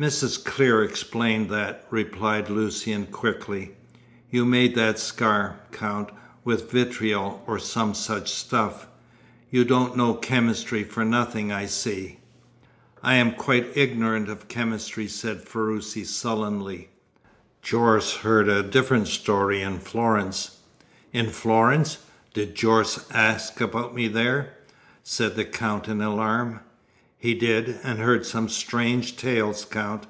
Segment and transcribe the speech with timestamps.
[0.00, 0.44] "Mrs.
[0.44, 3.76] Clear explained that," replied Lucian quickly.
[4.32, 6.10] "You made that scar, Count,
[6.42, 8.88] with vitriol, or some such stuff.
[9.48, 12.18] You don't know chemistry for nothing, I see."
[13.00, 16.88] "I am quite ignorant of chemistry," said Ferruci sullenly.
[17.62, 20.56] "Jorce heard a different story in Florence."
[21.12, 21.98] "In Florence!
[22.34, 24.54] Did Jorce ask about me there?"
[25.04, 26.58] said the Count in alarm.
[27.24, 30.08] "He did, and heard some strange tales, Count.